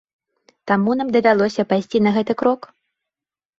Таму 0.71 0.95
нам 1.01 1.11
давялося 1.17 1.67
пайсці 1.75 1.97
на 2.07 2.17
гэты 2.19 2.33
крок. 2.43 2.61